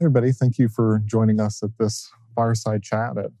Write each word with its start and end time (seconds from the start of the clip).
everybody. 0.00 0.30
Thank 0.30 0.58
you 0.58 0.68
for 0.68 1.02
joining 1.06 1.40
us 1.40 1.60
at 1.60 1.70
this 1.76 2.08
fireside 2.36 2.84
chat 2.84 3.18
at 3.18 3.32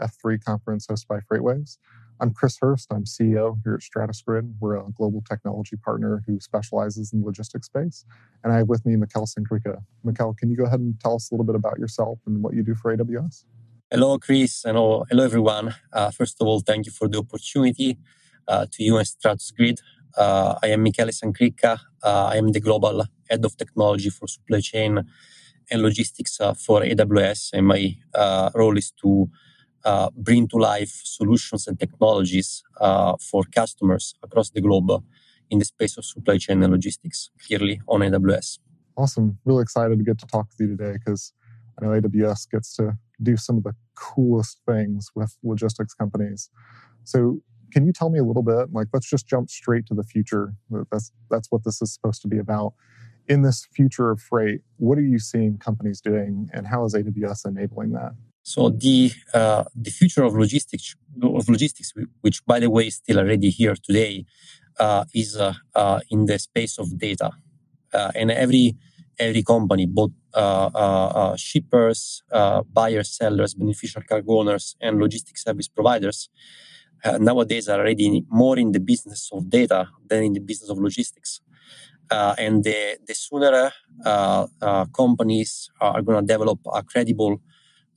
F3 0.00 0.42
conference 0.42 0.86
hosted 0.86 1.08
by 1.08 1.20
FreightWaves. 1.20 1.76
I'm 2.20 2.32
Chris 2.32 2.56
Hurst. 2.58 2.90
I'm 2.90 3.04
CEO 3.04 3.58
here 3.62 3.74
at 3.74 3.80
StratusGrid. 3.80 4.54
We're 4.58 4.76
a 4.76 4.84
global 4.96 5.22
technology 5.28 5.76
partner 5.76 6.22
who 6.26 6.40
specializes 6.40 7.12
in 7.12 7.20
the 7.20 7.26
logistics 7.26 7.66
space. 7.66 8.06
And 8.42 8.50
I 8.50 8.56
have 8.56 8.68
with 8.68 8.86
me 8.86 8.96
Michele 8.96 9.26
Sancricca. 9.26 9.82
Michele, 10.04 10.32
can 10.32 10.48
you 10.48 10.56
go 10.56 10.64
ahead 10.64 10.80
and 10.80 10.98
tell 11.00 11.16
us 11.16 11.30
a 11.30 11.34
little 11.34 11.44
bit 11.44 11.54
about 11.54 11.78
yourself 11.78 12.18
and 12.26 12.42
what 12.42 12.54
you 12.54 12.62
do 12.62 12.74
for 12.74 12.96
AWS? 12.96 13.44
Hello, 13.90 14.18
Chris. 14.18 14.62
Hello, 14.64 15.04
hello 15.10 15.22
everyone. 15.22 15.74
Uh, 15.92 16.10
first 16.10 16.40
of 16.40 16.46
all, 16.46 16.60
thank 16.60 16.86
you 16.86 16.92
for 16.92 17.08
the 17.08 17.18
opportunity 17.18 17.98
uh, 18.48 18.64
to 18.72 18.82
you 18.82 18.96
and 18.96 19.06
StratusGrid. 19.06 19.80
Uh, 20.16 20.54
I 20.62 20.68
am 20.68 20.82
Michele 20.82 21.12
Sancricca. 21.12 21.78
Uh, 22.02 22.30
I 22.32 22.36
am 22.36 22.52
the 22.52 22.60
global 22.60 23.04
head 23.28 23.44
of 23.44 23.54
technology 23.58 24.08
for 24.08 24.26
supply 24.26 24.60
chain 24.60 25.04
and 25.70 25.82
logistics 25.82 26.40
uh, 26.40 26.54
for 26.54 26.82
AWS. 26.82 27.50
And 27.52 27.66
my 27.66 27.96
uh, 28.14 28.50
role 28.54 28.76
is 28.76 28.92
to 29.02 29.28
uh, 29.84 30.10
bring 30.16 30.48
to 30.48 30.56
life 30.56 31.00
solutions 31.04 31.66
and 31.66 31.78
technologies 31.78 32.62
for 33.30 33.44
customers 33.54 34.14
across 34.22 34.50
the 34.50 34.60
globe 34.60 35.02
in 35.50 35.58
the 35.58 35.64
space 35.64 35.96
of 35.96 36.04
supply 36.04 36.38
chain 36.38 36.62
and 36.62 36.72
logistics, 36.72 37.30
clearly 37.46 37.80
on 37.86 38.00
AWS. 38.00 38.58
Awesome. 38.96 39.38
Really 39.44 39.62
excited 39.62 39.98
to 39.98 40.04
get 40.04 40.18
to 40.18 40.26
talk 40.26 40.48
with 40.48 40.60
you 40.60 40.76
today 40.76 40.94
because 40.94 41.32
I 41.78 41.84
know 41.84 42.00
AWS 42.00 42.50
gets 42.50 42.74
to 42.76 42.96
do 43.22 43.36
some 43.36 43.58
of 43.58 43.64
the 43.64 43.74
coolest 43.94 44.60
things 44.66 45.10
with 45.14 45.36
logistics 45.42 45.94
companies. 45.94 46.50
So, 47.04 47.40
can 47.72 47.84
you 47.84 47.92
tell 47.92 48.10
me 48.10 48.18
a 48.18 48.24
little 48.24 48.42
bit? 48.42 48.72
Like, 48.72 48.88
let's 48.94 49.08
just 49.08 49.26
jump 49.26 49.50
straight 49.50 49.86
to 49.86 49.94
the 49.94 50.04
future. 50.04 50.54
That's 50.90 51.12
that's 51.30 51.50
what 51.50 51.64
this 51.64 51.82
is 51.82 51.92
supposed 51.92 52.22
to 52.22 52.28
be 52.28 52.38
about. 52.38 52.74
In 53.28 53.42
this 53.42 53.66
future 53.72 54.10
of 54.10 54.20
freight, 54.20 54.60
what 54.76 54.98
are 54.98 55.08
you 55.14 55.18
seeing 55.18 55.58
companies 55.58 56.00
doing, 56.00 56.48
and 56.52 56.66
how 56.66 56.84
is 56.84 56.94
AWS 56.94 57.46
enabling 57.46 57.90
that? 57.92 58.12
So 58.46 58.70
the 58.70 59.10
uh, 59.34 59.64
the 59.74 59.90
future 59.90 60.22
of 60.22 60.34
logistics 60.36 60.94
of 61.20 61.48
logistics, 61.48 61.92
which 62.20 62.46
by 62.46 62.60
the 62.60 62.70
way 62.70 62.86
is 62.86 62.94
still 62.94 63.18
already 63.18 63.50
here 63.50 63.74
today, 63.74 64.24
uh, 64.78 65.04
is 65.12 65.36
uh, 65.36 65.54
uh 65.74 65.98
in 66.10 66.26
the 66.26 66.38
space 66.38 66.78
of 66.78 66.96
data, 66.96 67.32
uh, 67.92 68.12
and 68.14 68.30
every 68.30 68.76
every 69.18 69.42
company, 69.42 69.86
both 69.86 70.12
uh, 70.34 71.34
shippers, 71.36 72.22
buyers, 72.72 73.16
sellers, 73.16 73.54
beneficial 73.54 74.02
cargo 74.08 74.38
owners, 74.38 74.76
and 74.80 75.00
logistics 75.00 75.42
service 75.42 75.66
providers, 75.66 76.28
nowadays 77.18 77.68
are 77.68 77.80
already 77.80 78.24
more 78.28 78.58
in 78.58 78.70
the 78.70 78.80
business 78.80 79.28
of 79.32 79.50
data 79.50 79.88
than 80.06 80.22
in 80.22 80.32
the 80.34 80.40
business 80.40 80.70
of 80.70 80.78
logistics. 80.78 81.40
And 82.10 82.64
the, 82.64 82.98
the 83.06 83.14
sooner 83.14 83.72
companies 84.94 85.70
are 85.80 86.02
going 86.02 86.26
to 86.26 86.32
develop 86.32 86.60
a 86.72 86.82
credible 86.82 87.40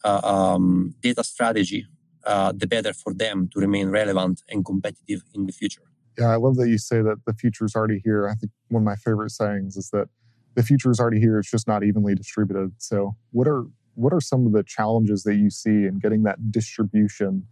uh, 0.03 0.21
um, 0.23 0.95
data 1.02 1.23
strategy, 1.23 1.85
uh, 2.25 2.53
the 2.55 2.67
better 2.67 2.93
for 2.93 3.13
them 3.13 3.49
to 3.53 3.59
remain 3.59 3.89
relevant 3.89 4.41
and 4.49 4.65
competitive 4.65 5.23
in 5.33 5.45
the 5.45 5.52
future. 5.52 5.81
Yeah, 6.17 6.27
I 6.27 6.35
love 6.35 6.55
that 6.57 6.69
you 6.69 6.77
say 6.77 7.02
that 7.02 7.25
the 7.25 7.33
future 7.33 7.65
is 7.65 7.75
already 7.75 8.02
here. 8.03 8.27
I 8.27 8.35
think 8.35 8.52
one 8.69 8.83
of 8.83 8.85
my 8.85 8.95
favorite 8.95 9.31
sayings 9.31 9.77
is 9.77 9.89
that 9.91 10.07
the 10.55 10.63
future 10.63 10.91
is 10.91 10.99
already 10.99 11.19
here. 11.19 11.39
It's 11.39 11.52
just 11.52 11.67
not 11.67 11.83
evenly 11.83 12.15
distributed. 12.15 12.71
So, 12.77 13.15
what 13.31 13.47
are 13.47 13.65
what 13.95 14.13
are 14.13 14.21
some 14.21 14.45
of 14.45 14.53
the 14.53 14.63
challenges 14.63 15.23
that 15.23 15.35
you 15.35 15.49
see 15.49 15.85
in 15.85 15.99
getting 15.99 16.23
that 16.23 16.52
distribution 16.52 17.45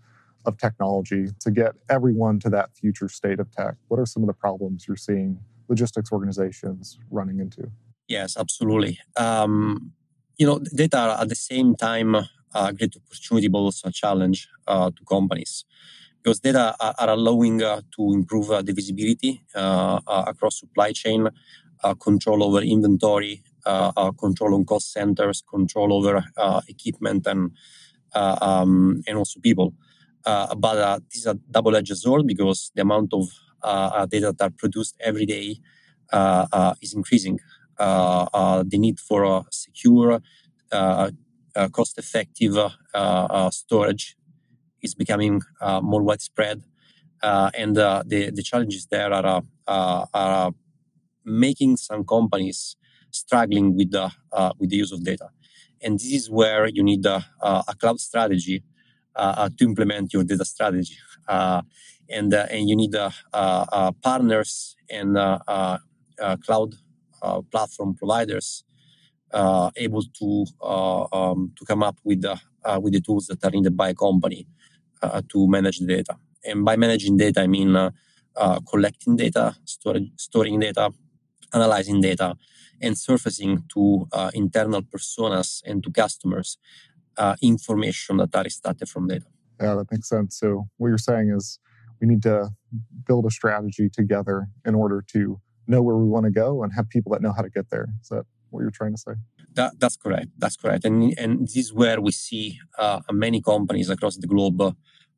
of 0.45 0.57
technology 0.57 1.27
to 1.41 1.51
get 1.51 1.73
everyone 1.89 2.39
to 2.39 2.49
that 2.49 2.73
future 2.73 3.09
state 3.09 3.39
of 3.39 3.51
tech? 3.51 3.75
What 3.89 3.99
are 3.99 4.05
some 4.05 4.23
of 4.23 4.27
the 4.27 4.33
problems 4.33 4.85
you're 4.87 4.95
seeing 4.95 5.39
logistics 5.69 6.11
organizations 6.11 6.99
running 7.09 7.39
into? 7.39 7.71
Yes, 8.07 8.37
absolutely. 8.37 8.99
Um, 9.15 9.91
you 10.37 10.45
know, 10.45 10.59
data 10.75 10.97
are 10.97 11.21
at 11.21 11.29
the 11.29 11.35
same 11.35 11.75
time 11.75 12.15
a 12.15 12.73
great 12.73 12.95
opportunity, 12.95 13.47
but 13.47 13.59
also 13.59 13.89
a 13.89 13.91
challenge 13.91 14.47
uh, 14.67 14.89
to 14.91 15.03
companies 15.05 15.65
because 16.27 16.41
data 16.41 16.75
are, 16.79 16.95
are 16.99 17.09
allowing 17.11 17.63
uh, 17.63 17.81
to 17.95 18.11
improve 18.13 18.51
uh, 18.51 18.61
the 18.61 18.73
visibility 18.73 19.41
uh, 19.55 19.99
uh, 20.05 20.25
across 20.27 20.59
supply 20.59 20.91
chain, 20.91 21.29
uh, 21.83 21.93
control 21.93 22.43
over 22.43 22.61
inventory, 22.61 23.41
control 24.19 24.55
on 24.55 24.65
cost 24.65 24.91
centers, 24.91 25.41
control 25.49 25.93
over 25.93 26.23
equipment, 26.67 27.25
and 27.27 27.51
um, 28.13 29.01
and 29.07 29.17
also 29.17 29.39
people. 29.39 29.73
but 30.25 31.01
this 31.09 31.19
is 31.19 31.27
a 31.27 31.35
double-edged 31.51 31.97
sword 31.97 32.27
because 32.27 32.71
the 32.75 32.81
amount 32.81 33.13
of 33.13 33.29
Uh, 33.67 33.89
uh, 33.95 34.05
data 34.05 34.33
that 34.37 34.45
are 34.45 34.49
produced 34.49 34.95
every 35.01 35.25
day 35.25 35.59
uh, 36.13 36.73
is 36.81 36.93
increasing. 36.93 37.37
the 37.77 38.77
need 38.85 38.97
for 38.97 39.25
a 39.25 39.43
secure 39.51 40.21
uh, 40.71 41.09
cost 41.73 41.97
effective 41.97 42.55
uh, 42.55 42.69
uh, 42.93 43.49
storage 43.49 44.15
is 44.81 44.95
becoming 44.95 45.41
more 45.81 46.01
widespread. 46.01 46.63
and 47.21 47.75
the, 47.75 48.31
the 48.37 48.43
challenges 48.43 48.85
there 48.85 49.11
are, 49.11 49.43
are 49.67 50.51
making 51.25 51.75
some 51.75 52.05
companies 52.05 52.77
struggling 53.11 53.75
with 53.75 53.91
the, 53.91 54.09
with 54.59 54.69
the 54.69 54.77
use 54.77 54.93
of 54.93 55.03
data. 55.03 55.27
And 55.81 55.99
this 55.99 56.13
is 56.13 56.29
where 56.29 56.67
you 56.67 56.83
need 56.83 57.05
a 57.05 57.25
cloud 57.79 57.99
strategy 57.99 58.63
to 59.17 59.63
implement 59.63 60.13
your 60.13 60.23
data 60.23 60.45
strategy. 60.45 60.95
and, 61.27 62.33
and 62.33 62.69
you 62.69 62.75
need 62.75 62.95
partners 64.01 64.75
and 64.89 65.15
cloud 66.45 66.75
platform 67.51 67.95
providers 67.95 68.63
uh, 69.33 69.69
able 69.75 70.03
to 70.03 70.45
uh, 70.61 71.05
um, 71.11 71.51
to 71.57 71.65
come 71.65 71.83
up 71.83 71.97
with 72.03 72.21
the 72.21 72.39
uh, 72.63 72.79
with 72.81 72.93
the 72.93 73.01
tools 73.01 73.27
that 73.27 73.43
are 73.43 73.51
needed 73.51 73.75
by 73.75 73.89
a 73.89 73.93
company 73.93 74.47
uh, 75.01 75.21
to 75.29 75.47
manage 75.47 75.79
the 75.79 75.87
data. 75.87 76.17
And 76.43 76.63
by 76.63 76.75
managing 76.75 77.17
data, 77.17 77.41
I 77.41 77.47
mean 77.47 77.75
uh, 77.75 77.91
uh, 78.35 78.59
collecting 78.61 79.15
data, 79.15 79.55
storing 79.65 80.59
data, 80.59 80.91
analyzing 81.53 82.01
data, 82.01 82.35
and 82.81 82.97
surfacing 82.97 83.63
to 83.73 84.07
internal 84.33 84.81
personas 84.81 85.61
and 85.65 85.83
to 85.83 85.91
customers 85.91 86.57
information 87.41 88.17
that 88.17 88.35
are 88.35 88.45
extracted 88.45 88.89
from 88.89 89.07
data. 89.07 89.25
Yeah, 89.59 89.75
that 89.75 89.91
makes 89.91 90.09
sense. 90.09 90.37
So 90.39 90.67
what 90.77 90.89
you're 90.89 90.97
saying 90.97 91.31
is 91.35 91.59
we 91.99 92.07
need 92.07 92.23
to 92.23 92.49
build 93.07 93.25
a 93.25 93.31
strategy 93.31 93.89
together 93.89 94.47
in 94.65 94.75
order 94.75 95.03
to 95.13 95.39
know 95.67 95.81
where 95.81 95.97
we 95.97 96.05
want 96.05 96.25
to 96.25 96.31
go 96.31 96.63
and 96.63 96.73
have 96.73 96.89
people 96.89 97.11
that 97.11 97.21
know 97.21 97.33
how 97.33 97.41
to 97.41 97.49
get 97.49 97.69
there. 97.69 97.87
Is 98.01 98.09
that 98.09 98.25
what 98.49 98.61
you're 98.61 98.71
trying 98.71 98.93
to 98.93 98.97
say. 98.97 99.13
That, 99.53 99.79
that's 99.79 99.97
correct. 99.97 100.27
That's 100.37 100.55
correct. 100.55 100.85
And, 100.85 101.13
and 101.17 101.41
this 101.41 101.57
is 101.57 101.73
where 101.73 101.99
we 101.99 102.11
see 102.11 102.59
uh, 102.77 103.01
many 103.11 103.41
companies 103.41 103.89
across 103.89 104.17
the 104.17 104.27
globe 104.27 104.61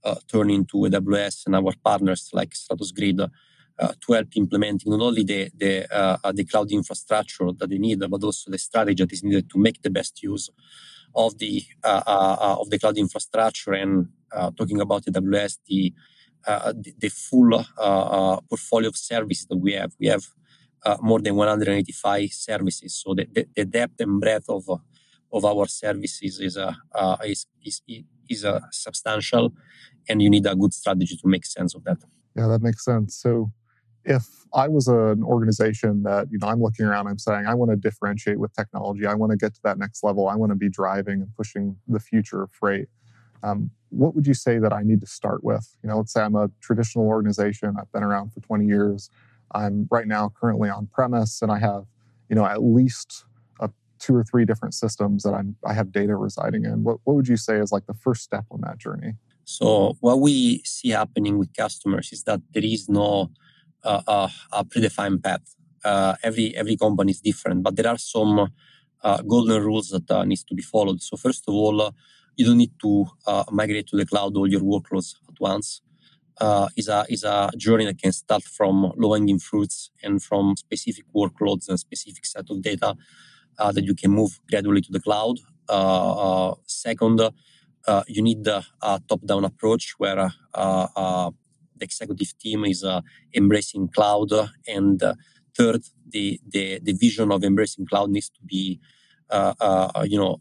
uh, 0.04 0.16
turning 0.28 0.66
to 0.66 0.78
AWS 0.78 1.46
and 1.46 1.56
our 1.56 1.74
partners 1.84 2.30
like 2.34 2.52
StratusGrid 2.52 3.30
uh, 3.80 3.94
to 4.06 4.14
help 4.14 4.28
implementing 4.36 4.92
not 4.92 5.02
only 5.02 5.24
the 5.24 5.50
the, 5.56 5.74
uh, 5.94 6.32
the 6.34 6.46
cloud 6.46 6.72
infrastructure 6.72 7.52
that 7.58 7.70
they 7.70 7.78
need, 7.78 8.00
but 8.00 8.24
also 8.24 8.52
the 8.52 8.58
strategy 8.58 9.04
that 9.04 9.14
is 9.14 9.24
needed 9.24 9.50
to 9.50 9.58
make 9.58 9.82
the 9.82 9.90
best 9.90 10.22
use 10.24 10.50
of 11.16 11.38
the 11.38 11.64
uh, 11.84 12.02
uh, 12.06 12.58
of 12.60 12.70
the 12.70 12.80
cloud 12.80 12.98
infrastructure. 12.98 13.74
And 13.74 14.10
talking 14.58 14.80
about 14.82 15.06
AWS, 15.06 15.58
the 15.66 15.94
the, 16.46 16.94
the, 16.98 17.10
full 17.10 17.64
portfolio 18.48 18.90
of 18.90 18.98
services 18.98 19.46
that 19.48 19.58
we 19.58 19.74
have. 19.74 19.92
We 20.00 20.08
have 20.08 20.26
uh, 20.86 20.98
more 21.02 21.20
than 21.20 21.36
185 21.36 22.32
services. 22.32 23.02
So 23.04 23.14
the, 23.14 23.28
the, 23.32 23.48
the, 23.56 23.66
depth 23.66 24.00
and 24.00 24.20
breadth 24.20 24.50
of 24.50 24.70
of 25.32 25.46
our 25.46 25.68
services 25.68 26.40
is 26.40 26.58
uh, 26.58 26.74
uh, 26.94 27.18
is 27.26 27.46
is, 27.64 27.82
is 28.30 28.46
uh, 28.46 28.62
substantial, 28.72 29.54
and 30.08 30.22
you 30.22 30.30
need 30.30 30.46
a 30.46 30.56
good 30.56 30.74
strategy 30.74 31.18
to 31.18 31.28
make 31.28 31.46
sense 31.46 31.76
of 31.76 31.84
that. 31.84 31.98
Yeah, 32.36 32.48
that 32.48 32.62
makes 32.62 32.86
sense. 32.86 33.16
So 33.16 33.52
if 34.10 34.26
I 34.54 34.68
was 34.68 34.88
an 34.88 35.24
organization 35.24 36.04
that 36.04 36.28
you 36.32 36.40
know 36.40 36.48
I'm 36.48 36.62
looking 36.62 36.86
around, 36.86 37.08
I'm 37.08 37.20
saying 37.20 37.46
I 37.46 37.54
want 37.54 37.70
to 37.72 37.78
differentiate 37.78 38.40
with 38.40 38.52
technology. 38.54 39.06
I 39.06 39.14
want 39.14 39.32
to 39.32 39.38
get 39.38 39.54
to 39.54 39.62
that 39.64 39.78
next 39.78 40.04
level. 40.04 40.28
I 40.28 40.36
want 40.36 40.52
to 40.52 40.56
be 40.56 40.70
driving 40.70 41.22
and 41.22 41.34
pushing 41.36 41.78
the 41.88 42.00
future 42.00 42.42
of 42.42 42.52
freight. 42.52 42.90
Um, 43.44 43.70
what 43.90 44.16
would 44.16 44.28
you 44.28 44.34
say 44.34 44.58
that 44.58 44.74
I 44.74 44.82
need 44.82 45.00
to 45.02 45.08
start 45.08 45.44
with? 45.44 45.76
You 45.84 45.90
know, 45.90 45.98
let's 45.98 46.12
say 46.12 46.22
I'm 46.22 46.36
a 46.36 46.50
traditional 46.60 47.06
organization. 47.06 47.76
I've 47.80 47.92
been 47.92 48.04
around 48.04 48.34
for 48.34 48.42
20 48.42 48.66
years. 48.66 49.10
I'm 49.52 49.88
right 49.90 50.08
now 50.08 50.32
currently 50.40 50.70
on 50.70 50.88
premise, 50.88 51.42
and 51.42 51.52
I 51.52 51.60
have 51.60 51.86
you 52.30 52.36
know 52.36 52.46
at 52.46 52.64
least 52.64 53.26
a, 53.60 53.70
two 54.00 54.16
or 54.16 54.24
three 54.24 54.46
different 54.46 54.74
systems 54.74 55.22
that 55.24 55.34
I'm 55.34 55.56
I 55.64 55.74
have 55.74 55.92
data 55.92 56.16
residing 56.16 56.66
in. 56.66 56.84
What 56.84 56.98
what 57.04 57.16
would 57.16 57.28
you 57.28 57.38
say 57.38 57.58
is 57.60 57.72
like 57.72 57.86
the 57.86 57.94
first 57.94 58.24
step 58.24 58.46
on 58.50 58.62
that 58.62 58.80
journey? 58.80 59.14
So 59.46 59.98
what 60.00 60.20
we 60.20 60.62
see 60.64 60.90
happening 60.90 61.40
with 61.40 61.56
customers 61.56 62.12
is 62.12 62.24
that 62.24 62.42
there 62.54 62.64
is 62.64 62.88
no 62.88 63.32
uh, 63.84 64.02
uh, 64.08 64.30
a 64.52 64.66
predefined 64.66 65.24
path. 65.24 65.56
Uh, 65.84 66.16
every 66.24 66.56
every 66.56 66.76
company 66.76 67.12
is 67.12 67.22
different, 67.22 67.64
but 67.64 67.76
there 67.76 67.88
are 67.88 67.98
some 67.98 68.52
golden 69.28 69.64
rules 69.64 69.90
that 69.90 70.28
needs 70.28 70.44
to 70.44 70.54
be 70.54 70.62
followed. 70.62 71.02
So 71.02 71.16
first 71.16 71.44
of 71.48 71.54
all, 71.54 71.94
you 72.36 72.46
don't 72.46 72.58
need 72.58 72.74
to 72.82 73.06
migrate 73.52 73.88
to 73.88 73.96
the 73.96 74.06
cloud 74.06 74.36
all 74.36 74.48
your 74.48 74.60
workloads 74.60 75.16
at 75.30 75.40
once 75.40 75.82
uh, 76.40 76.68
is 76.76 76.88
a 76.88 77.06
is 77.10 77.24
a 77.24 77.50
journey 77.58 77.86
that 77.86 77.98
can 77.98 78.12
start 78.12 78.44
from 78.44 78.92
low 78.98 79.14
hanging 79.14 79.40
fruits 79.40 79.92
and 80.04 80.22
from 80.22 80.56
specific 80.56 81.06
workloads 81.16 81.70
and 81.70 81.80
specific 81.80 82.26
set 82.26 82.46
of 82.50 82.62
data 82.62 82.96
uh, 83.58 83.72
that 83.72 83.84
you 83.84 83.96
can 83.96 84.12
move 84.12 84.40
gradually 84.50 84.82
to 84.82 84.92
the 84.92 85.00
cloud. 85.00 85.38
Uh, 85.68 86.54
second, 86.66 87.22
you 88.08 88.22
need 88.22 88.48
a, 88.48 88.64
a 88.82 89.02
top-down 89.08 89.44
approach 89.46 89.96
where 89.98 90.32
the 91.80 91.86
executive 91.86 92.38
team 92.38 92.66
is 92.66 92.84
uh, 92.84 93.02
embracing 93.34 93.90
cloud, 93.90 94.32
and 94.68 95.02
uh, 95.02 95.16
third, 95.58 95.82
the, 96.08 96.40
the 96.48 96.80
the 96.84 96.94
vision 96.94 97.32
of 97.32 97.44
embracing 97.44 97.86
cloud 97.86 98.10
needs 98.10 98.30
to 98.30 98.42
be, 98.46 98.80
uh, 99.30 100.06
you 100.06 100.18
know, 100.18 100.40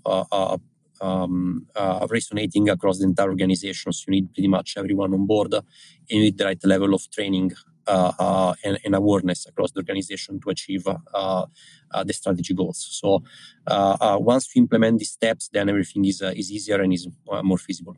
um, 1.01 1.67
uh, 1.75 2.07
resonating 2.11 2.69
across 2.69 2.99
the 2.99 3.05
entire 3.05 3.31
organization. 3.31 3.93
So 3.93 4.05
you 4.09 4.13
need 4.13 4.35
pretty 4.35 4.49
much 4.49 4.75
everyone 4.77 5.15
on 5.15 5.27
board. 5.27 5.55
And 5.55 5.65
you 6.09 6.21
need 6.21 6.39
the 6.39 6.45
right 6.45 6.65
level 6.65 6.95
of 6.95 7.11
training 7.11 7.53
uh, 7.87 8.13
uh, 8.19 8.55
and, 8.65 8.79
and, 8.85 8.95
awareness 8.95 9.47
across 9.47 9.73
the 9.73 9.81
organization 9.81 10.39
to 10.41 10.51
achieve 10.51 10.87
uh, 10.87 11.47
the 12.05 12.13
strategy 12.13 12.53
goals. 12.53 12.87
So 12.91 13.23
once 14.19 14.55
you 14.55 14.63
implement 14.63 14.99
these 14.99 15.13
steps, 15.13 15.49
then 15.49 15.71
everything 15.71 16.05
is 16.05 16.21
is 16.21 16.53
easier 16.53 16.83
and 16.83 16.93
is 16.93 17.09
more 17.43 17.59
feasible. 17.59 17.97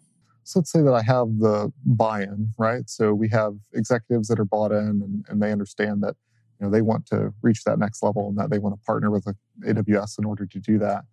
Let's 0.54 0.72
say 0.72 0.82
that 0.82 0.92
I 0.92 1.02
have 1.02 1.38
the 1.38 1.72
buy-in, 1.84 2.52
right? 2.58 2.88
So 2.88 3.14
we 3.14 3.28
have 3.30 3.54
executives 3.72 4.28
that 4.28 4.38
are 4.38 4.44
bought 4.44 4.72
in 4.72 4.78
and, 4.78 5.24
and 5.28 5.42
they 5.42 5.52
understand 5.52 6.02
that 6.02 6.16
you 6.58 6.66
know 6.66 6.70
they 6.72 6.82
want 6.82 7.06
to 7.06 7.32
reach 7.42 7.64
that 7.64 7.78
next 7.78 8.02
level 8.02 8.28
and 8.28 8.38
that 8.38 8.50
they 8.50 8.58
want 8.58 8.74
to 8.74 8.84
partner 8.84 9.10
with 9.10 9.26
AWS 9.64 10.18
in 10.18 10.24
order 10.24 10.46
to 10.46 10.58
do 10.58 10.78
that. 10.78 11.04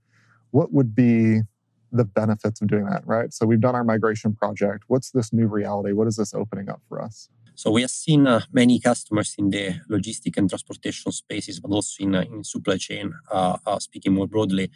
What 0.51 0.73
would 0.73 0.95
be 0.95 1.41
the 1.91 2.05
benefits 2.05 2.61
of 2.61 2.67
doing 2.67 2.85
that, 2.85 3.05
right? 3.05 3.33
So 3.33 3.45
we've 3.45 3.61
done 3.61 3.75
our 3.75 3.83
migration 3.83 4.33
project. 4.33 4.83
What's 4.87 5.11
this 5.11 5.31
new 5.31 5.47
reality? 5.47 5.93
What 5.93 6.07
is 6.07 6.17
this 6.17 6.33
opening 6.33 6.69
up 6.69 6.81
for 6.89 7.01
us? 7.01 7.29
So 7.55 7.71
we 7.71 7.81
have 7.81 7.91
seen 7.91 8.27
uh, 8.27 8.41
many 8.51 8.79
customers 8.79 9.33
in 9.37 9.49
the 9.49 9.79
logistic 9.89 10.37
and 10.37 10.47
transportation 10.47 11.11
spaces, 11.11 11.59
but 11.59 11.71
also 11.71 12.03
in, 12.03 12.13
uh, 12.13 12.21
in 12.21 12.43
supply 12.43 12.77
chain. 12.77 13.13
Uh, 13.31 13.57
uh 13.65 13.79
speaking 13.79 14.13
more 14.13 14.27
broadly, 14.27 14.69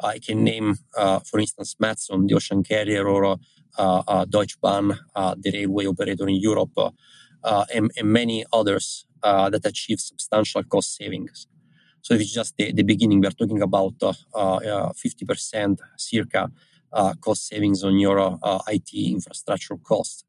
I 0.00 0.18
can 0.18 0.44
name, 0.44 0.76
uh, 0.96 1.20
for 1.20 1.40
instance, 1.40 1.76
Matson, 1.78 2.26
the 2.26 2.34
ocean 2.34 2.62
carrier, 2.62 3.06
or 3.06 3.38
uh, 3.78 4.24
Deutsche 4.26 4.60
Bahn, 4.60 4.88
the 5.14 5.50
railway 5.52 5.86
operator 5.86 6.28
in 6.28 6.36
Europe, 6.36 6.76
and, 7.44 7.90
and, 7.96 8.08
many 8.08 8.44
others 8.52 9.06
that 9.22 9.60
achieve 9.64 10.00
substantial 10.00 10.62
cost 10.64 10.96
savings. 10.96 11.46
So 12.02 12.14
if 12.14 12.20
it's 12.20 12.32
just 12.32 12.56
the, 12.56 12.72
the 12.72 12.82
beginning, 12.82 13.20
we're 13.20 13.30
talking 13.30 13.62
about 13.62 13.94
50% 13.98 15.78
circa 15.96 16.50
cost 17.20 17.46
savings 17.46 17.84
on 17.84 17.98
your 17.98 18.38
IT 18.68 18.90
infrastructure 18.92 19.76
cost. 19.76 20.24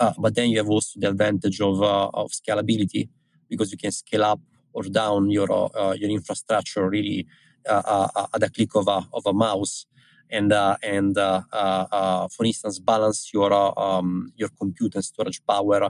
Uh, 0.00 0.12
but 0.18 0.34
then 0.34 0.50
you 0.50 0.58
have 0.58 0.68
also 0.68 1.00
the 1.00 1.08
advantage 1.08 1.60
of, 1.60 1.82
uh, 1.82 2.08
of 2.14 2.30
scalability 2.30 3.08
because 3.48 3.72
you 3.72 3.78
can 3.78 3.90
scale 3.90 4.24
up 4.24 4.40
or 4.72 4.84
down 4.84 5.30
your 5.30 5.50
uh, 5.52 5.92
your 5.94 6.10
infrastructure 6.10 6.88
really 6.88 7.26
uh, 7.26 7.26
uh, 7.26 7.57
at 7.66 8.42
a 8.42 8.50
click 8.50 8.74
of 8.74 8.88
a, 8.88 9.06
of 9.12 9.26
a 9.26 9.32
mouse 9.32 9.86
and 10.30 10.52
uh, 10.52 10.76
and 10.82 11.14
for 11.16 12.44
instance 12.44 12.78
balance 12.78 13.30
your 13.32 13.52
um, 13.78 14.32
your 14.36 14.50
compute 14.58 14.94
and 14.94 15.04
storage 15.04 15.40
power 15.46 15.88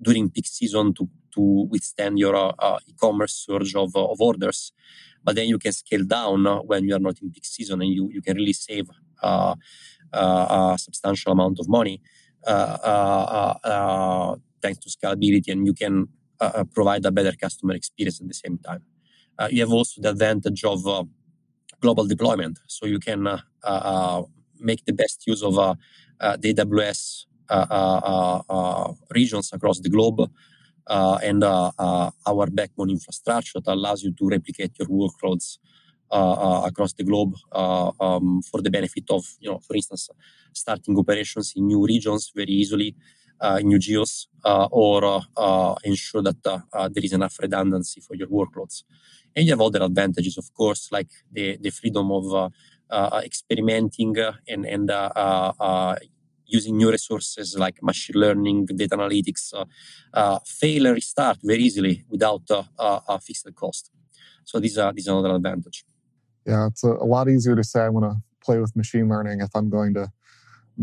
during 0.00 0.30
peak 0.30 0.46
season 0.46 0.94
to 0.94 1.08
to 1.34 1.66
withstand 1.70 2.18
your 2.18 2.54
e-commerce 2.88 3.44
surge 3.46 3.74
of, 3.74 3.94
of 3.94 4.20
orders 4.20 4.72
but 5.22 5.36
then 5.36 5.48
you 5.48 5.58
can 5.58 5.72
scale 5.72 6.04
down 6.04 6.44
when 6.66 6.84
you 6.84 6.94
are 6.94 7.00
not 7.00 7.20
in 7.22 7.30
peak 7.30 7.44
season 7.44 7.82
and 7.82 7.92
you, 7.92 8.08
you 8.12 8.22
can 8.22 8.36
really 8.36 8.52
save 8.52 8.88
a 9.22 10.76
substantial 10.78 11.32
amount 11.32 11.58
of 11.60 11.68
money 11.68 12.00
uh, 12.46 12.78
uh, 12.82 13.68
uh, 13.68 14.36
thanks 14.62 14.78
to 14.78 14.88
scalability, 14.88 15.52
and 15.52 15.66
you 15.66 15.74
can 15.74 16.08
provide 16.72 17.04
a 17.04 17.10
better 17.10 17.32
customer 17.32 17.74
experience 17.74 18.20
at 18.20 18.28
the 18.28 18.34
same 18.34 18.58
time. 18.58 18.82
Uh, 19.40 19.48
you 19.50 19.60
have 19.62 19.72
also 19.72 20.02
the 20.02 20.10
advantage 20.10 20.64
of 20.64 20.86
uh, 20.86 21.02
global 21.80 22.06
deployment, 22.06 22.58
so 22.66 22.86
you 22.86 22.98
can 22.98 23.26
uh, 23.64 24.22
make 24.58 24.84
the 24.84 24.92
best 24.92 25.26
use 25.26 25.42
of 25.42 25.54
the 25.54 26.54
AWS 26.54 27.24
regions 29.14 29.50
across 29.54 29.80
the 29.80 29.88
globe. 29.88 30.30
Uh, 30.86 31.18
and 31.22 31.44
uh, 31.44 31.70
uh, 31.78 32.10
our 32.26 32.46
backbone 32.50 32.90
infrastructure 32.90 33.60
that 33.60 33.72
allows 33.72 34.02
you 34.02 34.12
to 34.12 34.28
replicate 34.28 34.72
your 34.78 34.88
workloads 34.88 35.58
uh, 36.10 36.32
uh, 36.32 36.66
across 36.66 36.92
the 36.94 37.04
globe 37.04 37.36
uh, 37.52 37.92
um, 38.00 38.42
for 38.42 38.60
the 38.60 38.70
benefit 38.70 39.04
of, 39.10 39.24
you 39.38 39.48
know, 39.48 39.60
for 39.60 39.76
instance, 39.76 40.10
starting 40.52 40.98
operations 40.98 41.52
in 41.54 41.68
new 41.68 41.86
regions 41.86 42.32
very 42.34 42.50
easily, 42.50 42.96
in 43.60 43.68
new 43.68 43.78
geos, 43.78 44.26
or 44.72 45.22
ensure 45.84 46.22
that 46.22 46.42
there 46.42 47.04
is 47.04 47.12
enough 47.12 47.38
redundancy 47.40 48.00
for 48.00 48.16
your 48.16 48.26
workloads. 48.26 48.82
And 49.34 49.46
you 49.46 49.52
have 49.52 49.60
other 49.60 49.82
advantages, 49.82 50.36
of 50.38 50.52
course, 50.54 50.88
like 50.90 51.08
the, 51.30 51.56
the 51.60 51.70
freedom 51.70 52.10
of 52.10 52.52
experimenting 53.24 54.16
and, 54.48 54.66
and 54.66 54.90
using 56.46 56.76
new 56.76 56.90
resources 56.90 57.56
like 57.56 57.80
machine 57.82 58.16
learning, 58.16 58.66
data 58.66 58.96
analytics, 58.96 59.54
uh, 59.54 59.64
uh, 60.12 60.38
fail 60.44 60.86
and 60.86 60.96
restart 60.96 61.38
very 61.44 61.62
easily 61.62 62.04
without 62.08 62.42
uh, 62.50 63.00
a 63.08 63.20
fixed 63.20 63.48
cost. 63.54 63.92
So 64.44 64.58
these 64.58 64.76
are 64.76 64.92
these 64.92 65.06
are 65.06 65.16
another 65.16 65.36
advantage 65.36 65.84
yeah, 66.46 66.66
it's 66.66 66.84
a, 66.84 66.88
a 66.88 67.06
lot 67.06 67.28
easier 67.28 67.56
to 67.56 67.64
say 67.64 67.80
I 67.80 67.88
want 67.88 68.04
to 68.04 68.16
play 68.44 68.58
with 68.58 68.74
machine 68.76 69.08
learning 69.08 69.40
if 69.40 69.50
I'm 69.54 69.68
going 69.68 69.94
to 69.94 70.10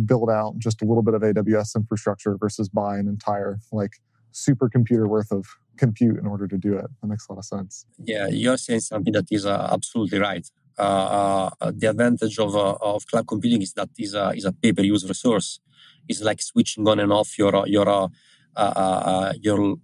build 0.06 0.30
out 0.30 0.58
just 0.60 0.82
a 0.82 0.86
little 0.86 1.02
bit 1.02 1.14
of 1.14 1.22
AWS 1.22 1.76
infrastructure 1.76 2.38
versus 2.38 2.70
buy 2.70 2.98
an 2.98 3.08
entire 3.08 3.60
like 3.72 3.94
supercomputer 4.34 5.08
worth 5.08 5.32
of 5.32 5.46
compute 5.78 6.18
in 6.18 6.26
order 6.26 6.48
to 6.48 6.58
do 6.58 6.78
it. 6.78 6.88
That 7.02 7.08
makes 7.08 7.28
a 7.28 7.34
lot 7.34 7.40
of 7.40 7.46
sense. 7.46 7.86
Yeah, 8.04 8.28
you're 8.28 8.58
saying 8.58 8.82
something 8.82 9.14
that 9.14 9.28
is 9.32 9.46
uh, 9.46 9.70
absolutely 9.72 10.20
right. 10.20 10.46
Uh, 10.78 11.50
uh, 11.60 11.72
the 11.76 11.90
advantage 11.90 12.38
of, 12.38 12.56
uh, 12.56 12.78
of 12.82 13.06
cloud 13.08 13.28
computing 13.28 13.62
is 13.62 13.74
that 13.74 13.90
is 13.98 14.14
a, 14.14 14.30
is 14.36 14.46
a 14.46 14.52
pay-per-use 14.52 15.08
resource. 15.08 15.60
It's 16.08 16.22
like 16.22 16.42
switching 16.42 16.88
on 16.88 17.00
and 17.00 17.12
off 17.12 17.38
your 17.38 17.68
your 17.68 17.90
uh, 17.90 18.08
uh, 18.58 19.34
your 19.40 19.76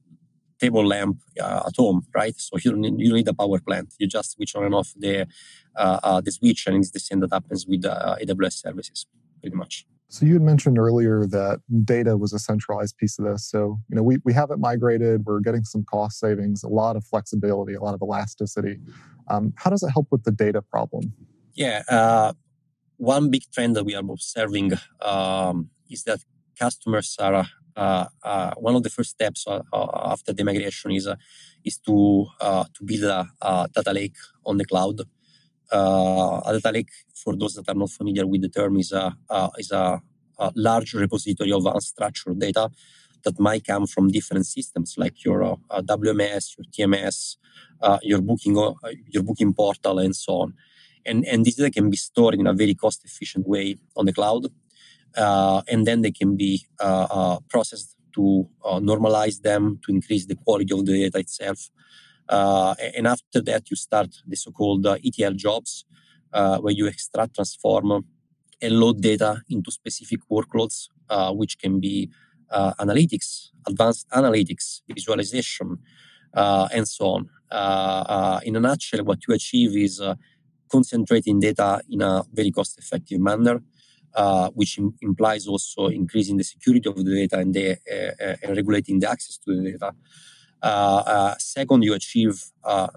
table 0.59 0.85
lamp 0.85 1.17
uh, 1.39 1.63
at 1.67 1.75
home, 1.77 2.05
right? 2.15 2.35
So 2.37 2.57
you 2.63 2.71
don't, 2.71 2.81
need, 2.81 2.99
you 2.99 3.13
need 3.13 3.27
a 3.27 3.33
power 3.33 3.59
plant. 3.59 3.93
You 3.99 4.07
just 4.07 4.31
switch 4.31 4.55
on 4.55 4.63
and 4.63 4.73
off 4.73 4.93
the 4.97 5.27
uh, 5.75 5.99
uh, 6.03 6.21
the 6.21 6.31
switch, 6.31 6.65
and 6.67 6.77
it's 6.77 6.91
the 6.91 6.99
same 6.99 7.19
that 7.19 7.31
happens 7.31 7.67
with 7.67 7.83
AWS 7.83 8.53
services, 8.65 9.05
pretty 9.41 9.55
much. 9.55 9.85
So 10.13 10.27
you 10.27 10.33
had 10.33 10.43
mentioned 10.43 10.77
earlier 10.77 11.25
that 11.25 11.59
data 11.85 12.15
was 12.17 12.33
a 12.33 12.37
centralized 12.37 12.97
piece 12.97 13.17
of 13.17 13.25
this. 13.25 13.49
So 13.49 13.79
you 13.89 13.95
know 13.95 14.03
we 14.03 14.17
we 14.23 14.31
have 14.33 14.51
it 14.51 14.59
migrated. 14.59 15.25
We're 15.25 15.39
getting 15.39 15.63
some 15.63 15.83
cost 15.85 16.19
savings, 16.19 16.61
a 16.63 16.67
lot 16.67 16.95
of 16.95 17.03
flexibility, 17.03 17.73
a 17.73 17.81
lot 17.81 17.95
of 17.95 18.01
elasticity. 18.03 18.77
Um, 19.27 19.53
how 19.57 19.71
does 19.71 19.81
it 19.81 19.89
help 19.89 20.09
with 20.11 20.23
the 20.23 20.31
data 20.31 20.61
problem? 20.61 21.13
Yeah, 21.55 21.81
uh, 21.89 22.33
one 22.97 23.31
big 23.31 23.41
trend 23.51 23.75
that 23.75 23.85
we 23.85 23.95
are 23.95 24.03
observing 24.07 24.73
um, 25.01 25.71
is 25.89 26.03
that 26.03 26.19
customers 26.59 27.17
are 27.19 27.47
uh, 27.75 28.05
uh, 28.21 28.53
one 28.57 28.75
of 28.75 28.83
the 28.83 28.91
first 28.91 29.09
steps 29.09 29.47
uh, 29.47 29.63
after 30.13 30.31
the 30.31 30.43
migration 30.43 30.91
is 30.91 31.09
is 31.63 31.79
to 31.79 32.27
to 32.39 32.83
build 32.85 33.05
a, 33.05 33.27
a, 33.41 33.67
data 33.73 33.93
lake 33.93 34.17
on 34.45 34.57
the 34.57 34.65
cloud. 34.65 35.01
A 35.77 36.53
data 36.53 36.71
lake, 36.71 36.89
for 37.15 37.35
those 37.35 37.55
that 37.55 37.69
are 37.69 37.75
not 37.75 37.89
familiar 37.89 38.25
with 38.27 38.41
the 38.41 38.49
term, 38.49 38.77
is 38.77 38.91
a 38.91 39.15
is 39.57 39.71
a, 39.71 40.01
a 40.39 40.51
large 40.55 40.93
repository 40.93 41.51
of 41.51 41.63
unstructured 41.63 42.39
data 42.39 42.69
that 43.23 43.39
might 43.39 43.65
come 43.65 43.87
from 43.87 44.09
different 44.09 44.45
systems 44.45 44.95
like 44.97 45.23
your 45.23 45.43
uh, 45.43 45.81
WMS, 45.81 46.57
your 46.57 46.65
TMS, 46.73 47.37
uh, 47.81 47.99
your 48.03 48.21
booking 48.21 48.57
uh, 48.57 48.73
your 49.07 49.23
booking 49.23 49.53
portal, 49.53 49.99
and 49.99 50.15
so 50.15 50.33
on. 50.33 50.53
And 51.05 51.25
and 51.25 51.45
this 51.45 51.55
data 51.55 51.71
can 51.71 51.89
be 51.89 51.97
stored 51.97 52.35
in 52.35 52.47
a 52.47 52.53
very 52.53 52.75
cost 52.75 53.03
efficient 53.05 53.47
way 53.47 53.77
on 53.95 54.05
the 54.05 54.13
cloud 54.13 54.47
uh, 55.17 55.61
and 55.67 55.85
then 55.85 56.01
they 56.01 56.11
can 56.11 56.35
be 56.35 56.65
uh, 56.79 57.07
uh, 57.09 57.39
processed 57.49 57.95
to 58.15 58.47
normalize 58.63 59.41
them 59.41 59.79
to 59.83 59.91
increase 59.91 60.25
the 60.27 60.35
quality 60.35 60.71
of 60.73 60.85
the 60.85 61.03
data 61.03 61.17
itself. 61.17 61.69
Uh, 62.29 62.73
and 62.95 63.07
after 63.07 63.41
that, 63.41 63.69
you 63.69 63.75
start 63.75 64.09
the 64.27 64.35
so-called 64.35 64.85
uh, 64.85 64.97
ETL 65.03 65.33
jobs, 65.33 65.85
uh, 66.33 66.57
where 66.59 66.73
you 66.73 66.87
extract, 66.87 67.35
transform, 67.35 68.05
and 68.61 68.79
load 68.79 69.01
data 69.01 69.41
into 69.49 69.71
specific 69.71 70.19
workloads, 70.31 70.87
which 71.31 71.59
can 71.59 71.79
be 71.79 72.09
analytics, 72.79 73.49
advanced 73.67 74.07
analytics, 74.11 74.81
visualization, 74.87 75.77
and 76.33 76.87
so 76.87 77.05
on. 77.05 78.41
in 78.45 78.55
a 78.55 78.59
nutshell, 78.59 79.03
what 79.03 79.19
you 79.27 79.33
achieve 79.33 79.75
is 79.75 80.01
concentrating 80.71 81.41
data 81.41 81.81
in 81.89 82.01
a 82.01 82.23
very 82.31 82.51
cost 82.51 82.79
effective 82.79 83.19
manner 83.19 83.61
uh, 84.15 84.49
which 84.51 84.77
Im- 84.77 84.93
implies 85.01 85.47
also 85.47 85.87
increasing 85.87 86.37
the 86.37 86.43
security 86.43 86.87
of 86.87 86.95
the 86.95 87.03
data 87.03 87.39
and, 87.39 87.53
the, 87.53 87.71
uh, 87.71 88.23
uh 88.23 88.35
and 88.43 88.55
regulating 88.55 88.99
the 88.99 89.09
access 89.09 89.37
to 89.37 89.55
the 89.55 89.71
data. 89.71 89.91
Uh, 90.63 91.03
uh, 91.05 91.35
second, 91.39 91.83
you 91.83 91.93
achieve 91.93 92.41
a, 92.63 92.87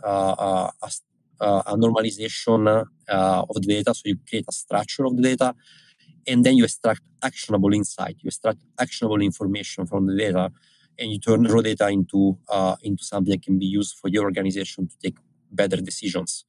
a, 1.41 1.77
normalization 1.77 2.87
of 3.09 3.55
the 3.55 3.61
data, 3.61 3.93
so 3.93 4.03
you 4.05 4.17
create 4.29 4.45
a 4.49 4.53
structure 4.53 5.05
of 5.05 5.17
the 5.17 5.23
data, 5.23 5.53
and 6.29 6.45
then 6.45 6.57
you 6.57 6.63
extract 6.63 7.01
actionable 7.25 7.75
insight. 7.75 8.17
You 8.21 8.29
extract 8.29 8.61
actionable 8.79 9.21
information 9.21 9.85
from 9.85 10.07
the 10.07 10.17
data, 10.17 10.53
and 10.97 11.11
you 11.11 11.19
turn 11.19 11.43
raw 11.43 11.61
data 11.61 11.89
into 11.89 12.39
into 12.83 13.03
something 13.03 13.33
that 13.33 13.43
can 13.43 13.59
be 13.59 13.67
used 13.67 13.99
for 13.99 14.09
your 14.09 14.25
organization 14.25 14.87
to 14.87 14.97
take 15.03 15.17
better 15.51 15.79
decisions. 15.79 16.45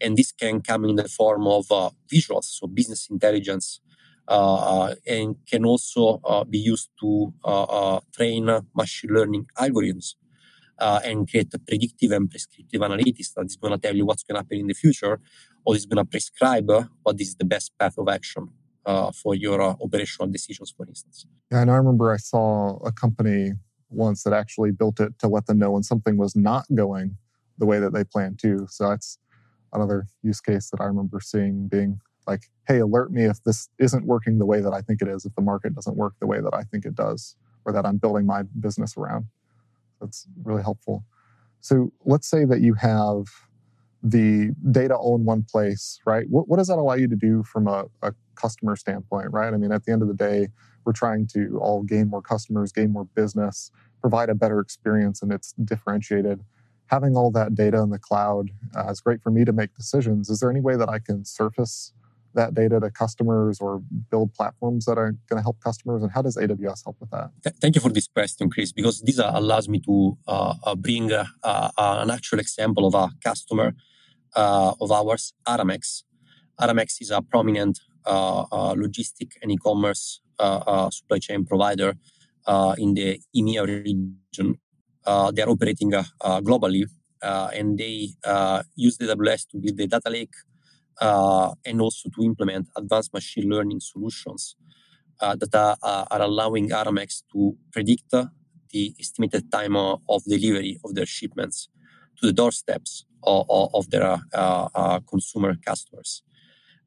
And 0.00 0.16
this 0.16 0.32
can 0.32 0.62
come 0.62 0.86
in 0.86 0.96
the 0.96 1.08
form 1.08 1.46
of 1.46 1.70
uh, 1.70 1.90
visuals, 2.10 2.44
so 2.44 2.66
business 2.66 3.10
intelligence, 3.10 3.80
uh, 4.26 4.54
uh 4.54 4.94
and 5.06 5.36
can 5.46 5.66
also 5.66 6.20
uh, 6.24 6.44
be 6.44 6.58
used 6.58 6.88
to 7.00 7.34
uh, 7.44 8.00
train 8.16 8.48
machine 8.74 9.10
learning 9.10 9.46
algorithms 9.58 10.14
Uh, 10.78 11.00
and 11.04 11.30
create 11.30 11.52
a 11.54 11.58
predictive 11.58 12.10
and 12.10 12.28
prescriptive 12.28 12.80
analytics 12.80 13.34
that 13.34 13.44
is 13.46 13.56
going 13.56 13.72
to 13.72 13.78
tell 13.78 13.94
you 13.94 14.04
what's 14.04 14.24
going 14.24 14.34
to 14.34 14.40
happen 14.40 14.58
in 14.58 14.66
the 14.66 14.74
future 14.74 15.20
or 15.64 15.76
is 15.76 15.86
going 15.86 16.02
to 16.04 16.04
prescribe 16.04 16.68
what 17.04 17.20
is 17.20 17.36
the 17.36 17.44
best 17.44 17.70
path 17.78 17.96
of 17.98 18.08
action 18.08 18.48
uh, 18.86 19.12
for 19.12 19.34
your 19.34 19.60
uh, 19.60 19.74
operational 19.80 20.28
decisions, 20.28 20.74
for 20.76 20.86
instance. 20.86 21.26
Yeah, 21.50 21.62
and 21.62 21.70
I 21.70 21.76
remember 21.76 22.12
I 22.12 22.16
saw 22.16 22.76
a 22.78 22.90
company 22.90 23.52
once 23.90 24.22
that 24.24 24.32
actually 24.32 24.72
built 24.72 24.98
it 25.00 25.18
to 25.20 25.28
let 25.28 25.46
them 25.46 25.58
know 25.58 25.72
when 25.72 25.82
something 25.82 26.16
was 26.16 26.34
not 26.34 26.64
going 26.74 27.16
the 27.58 27.66
way 27.66 27.78
that 27.78 27.92
they 27.92 28.04
planned 28.04 28.38
to. 28.40 28.66
So 28.68 28.88
that's 28.88 29.18
another 29.72 30.06
use 30.22 30.40
case 30.40 30.70
that 30.70 30.80
I 30.80 30.84
remember 30.84 31.20
seeing 31.20 31.68
being 31.68 32.00
like, 32.26 32.44
hey, 32.66 32.78
alert 32.78 33.12
me 33.12 33.24
if 33.24 33.42
this 33.44 33.68
isn't 33.78 34.06
working 34.06 34.38
the 34.38 34.46
way 34.46 34.60
that 34.60 34.72
I 34.72 34.80
think 34.80 35.02
it 35.02 35.08
is, 35.08 35.24
if 35.24 35.34
the 35.34 35.42
market 35.42 35.74
doesn't 35.74 35.96
work 35.96 36.14
the 36.20 36.26
way 36.26 36.40
that 36.40 36.54
I 36.54 36.62
think 36.62 36.84
it 36.84 36.94
does, 36.94 37.36
or 37.64 37.72
that 37.72 37.86
I'm 37.86 37.98
building 37.98 38.26
my 38.26 38.42
business 38.42 38.96
around. 38.96 39.26
That's 40.02 40.26
really 40.44 40.62
helpful. 40.62 41.04
So 41.60 41.92
let's 42.04 42.28
say 42.28 42.44
that 42.44 42.60
you 42.60 42.74
have 42.74 43.26
the 44.02 44.50
data 44.72 44.96
all 44.96 45.14
in 45.14 45.24
one 45.24 45.44
place, 45.44 46.00
right? 46.04 46.26
What, 46.28 46.48
what 46.48 46.56
does 46.56 46.66
that 46.68 46.78
allow 46.78 46.94
you 46.94 47.08
to 47.08 47.16
do 47.16 47.44
from 47.44 47.68
a, 47.68 47.84
a 48.02 48.12
customer 48.34 48.74
standpoint, 48.74 49.28
right? 49.30 49.54
I 49.54 49.56
mean, 49.56 49.72
at 49.72 49.84
the 49.84 49.92
end 49.92 50.02
of 50.02 50.08
the 50.08 50.14
day, 50.14 50.48
we're 50.84 50.92
trying 50.92 51.28
to 51.28 51.60
all 51.62 51.84
gain 51.84 52.10
more 52.10 52.20
customers, 52.20 52.72
gain 52.72 52.92
more 52.92 53.04
business, 53.14 53.70
provide 54.00 54.28
a 54.28 54.34
better 54.34 54.58
experience, 54.58 55.22
and 55.22 55.32
it's 55.32 55.52
differentiated. 55.52 56.42
Having 56.86 57.16
all 57.16 57.30
that 57.30 57.54
data 57.54 57.80
in 57.80 57.90
the 57.90 57.98
cloud 57.98 58.50
uh, 58.76 58.90
is 58.90 59.00
great 59.00 59.22
for 59.22 59.30
me 59.30 59.44
to 59.44 59.52
make 59.52 59.72
decisions. 59.74 60.28
Is 60.28 60.40
there 60.40 60.50
any 60.50 60.60
way 60.60 60.76
that 60.76 60.88
I 60.88 60.98
can 60.98 61.24
surface 61.24 61.92
that 62.34 62.54
data 62.54 62.80
to 62.80 62.90
customers 62.90 63.60
or 63.60 63.82
build 64.10 64.34
platforms 64.34 64.84
that 64.86 64.98
are 64.98 65.12
going 65.28 65.38
to 65.38 65.42
help 65.42 65.60
customers? 65.60 66.02
And 66.02 66.10
how 66.12 66.22
does 66.22 66.36
AWS 66.36 66.84
help 66.84 66.96
with 67.00 67.10
that? 67.10 67.30
Thank 67.60 67.74
you 67.74 67.80
for 67.80 67.90
this 67.90 68.08
question, 68.08 68.50
Chris, 68.50 68.72
because 68.72 69.00
this 69.02 69.18
uh, 69.18 69.30
allows 69.34 69.68
me 69.68 69.80
to 69.80 70.16
uh, 70.26 70.54
uh 70.64 70.74
bring 70.74 71.12
uh, 71.12 71.24
uh, 71.42 71.70
an 71.76 72.10
actual 72.10 72.38
example 72.38 72.86
of 72.86 72.94
a 72.94 73.08
customer 73.22 73.74
of 74.34 74.90
ours, 74.90 75.34
Aramex. 75.46 76.04
Aramex 76.60 77.00
is 77.00 77.10
a 77.10 77.20
prominent 77.20 77.80
logistic 78.06 79.32
and 79.42 79.52
e-commerce 79.52 80.20
supply 80.90 81.18
chain 81.18 81.44
provider 81.44 81.94
in 82.78 82.94
the 82.94 83.20
EMEA 83.36 83.66
region. 83.66 84.58
they 85.34 85.42
are 85.42 85.50
operating 85.50 85.90
globally, 86.46 86.84
and 87.22 87.78
they 87.78 88.08
use 88.76 88.96
AWS 88.98 89.48
to 89.50 89.58
build 89.58 89.76
the 89.76 89.86
data 89.86 90.10
lake 90.10 90.34
uh, 91.00 91.54
and 91.64 91.80
also 91.80 92.08
to 92.10 92.22
implement 92.22 92.68
advanced 92.76 93.12
machine 93.12 93.48
learning 93.48 93.80
solutions 93.80 94.56
uh, 95.20 95.36
that 95.36 95.54
are, 95.54 95.76
uh, 95.82 96.04
are, 96.10 96.22
allowing 96.22 96.70
Aramex 96.70 97.22
to 97.32 97.56
predict 97.70 98.10
the 98.72 98.94
estimated 98.98 99.50
time 99.52 99.76
of 99.76 100.24
delivery 100.26 100.78
of 100.84 100.94
their 100.94 101.06
shipments 101.06 101.68
to 102.18 102.26
the 102.26 102.32
doorsteps 102.32 103.04
of, 103.22 103.46
of 103.48 103.90
their 103.90 104.18
uh, 104.34 104.68
uh, 104.74 105.00
consumer 105.00 105.54
customers. 105.64 106.22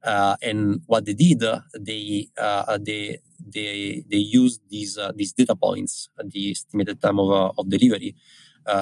Uh, 0.04 0.36
and 0.42 0.82
what 0.86 1.06
they 1.06 1.14
did, 1.14 1.40
they 1.80 2.28
they 2.80 3.20
they 3.40 4.04
they 4.08 4.18
used 4.18 4.62
these 4.70 5.00
these 5.16 5.34
data 5.34 5.56
points, 5.56 6.10
the 6.24 6.52
estimated 6.52 7.02
time 7.02 7.20
of, 7.20 7.54
of 7.58 7.70
delivery, 7.70 8.16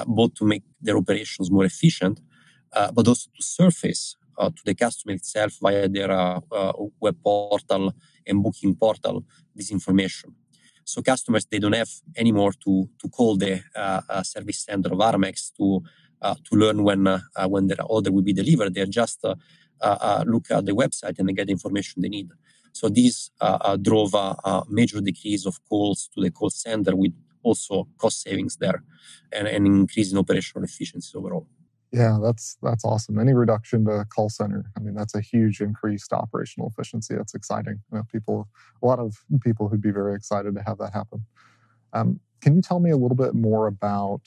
both 0.06 0.34
to 0.34 0.44
make 0.44 0.62
their 0.82 0.98
operations 0.98 1.50
more 1.50 1.64
efficient, 1.64 2.20
but 2.72 3.08
also 3.08 3.30
to 3.34 3.42
surface 3.42 4.16
uh, 4.20 4.23
Uh, 4.36 4.50
to 4.50 4.62
the 4.64 4.74
customer 4.74 5.14
itself 5.14 5.52
via 5.62 5.88
their 5.88 6.10
uh, 6.10 6.40
uh, 6.50 6.72
web 7.00 7.16
portal 7.22 7.92
and 8.26 8.42
booking 8.42 8.74
portal 8.74 9.24
this 9.54 9.70
information. 9.70 10.34
So 10.84 11.02
customers 11.02 11.46
they 11.46 11.60
don't 11.60 11.74
have 11.74 11.90
anymore 12.16 12.52
to 12.64 12.88
to 12.98 13.08
call 13.08 13.36
the 13.36 13.62
uh, 13.76 14.00
uh, 14.08 14.22
service 14.24 14.64
center 14.64 14.92
of 14.92 14.98
Aramex 14.98 15.52
to 15.56 15.82
to 16.44 16.56
learn 16.56 16.82
when 16.82 17.06
when 17.48 17.66
their 17.68 17.82
order 17.86 18.10
will 18.10 18.22
be 18.22 18.32
delivered. 18.32 18.74
They 18.74 18.84
just 18.86 19.22
look 19.22 20.50
at 20.50 20.64
the 20.66 20.72
website 20.72 21.18
and 21.18 21.28
they 21.28 21.34
get 21.34 21.46
the 21.46 21.52
information 21.52 22.02
they 22.02 22.08
need. 22.08 22.30
So 22.72 22.88
this 22.88 23.30
drove 23.82 24.14
a, 24.14 24.34
a 24.44 24.64
major 24.68 25.00
decrease 25.00 25.46
of 25.46 25.56
calls 25.68 26.08
to 26.14 26.22
the 26.22 26.30
call 26.30 26.50
center 26.50 26.96
with 26.96 27.12
also 27.42 27.86
cost 27.98 28.22
savings 28.22 28.56
there 28.56 28.82
and 29.30 29.46
an 29.46 29.66
increase 29.66 30.10
in 30.12 30.18
operational 30.18 30.64
efficiency 30.64 31.16
overall. 31.16 31.46
Yeah, 31.94 32.18
that's 32.20 32.56
that's 32.60 32.84
awesome. 32.84 33.20
Any 33.20 33.34
reduction 33.34 33.84
to 33.84 34.04
call 34.06 34.28
center, 34.28 34.64
I 34.76 34.80
mean, 34.80 34.96
that's 34.96 35.14
a 35.14 35.20
huge 35.20 35.60
increase 35.60 36.08
to 36.08 36.16
operational 36.16 36.68
efficiency. 36.68 37.14
That's 37.14 37.36
exciting. 37.36 37.80
You 37.92 37.98
know, 37.98 38.04
people, 38.10 38.48
a 38.82 38.86
lot 38.86 38.98
of 38.98 39.24
people 39.44 39.68
who'd 39.68 39.80
be 39.80 39.92
very 39.92 40.16
excited 40.16 40.56
to 40.56 40.62
have 40.62 40.78
that 40.78 40.92
happen. 40.92 41.24
Um, 41.92 42.18
can 42.40 42.56
you 42.56 42.62
tell 42.62 42.80
me 42.80 42.90
a 42.90 42.96
little 42.96 43.16
bit 43.16 43.32
more 43.32 43.68
about 43.68 44.22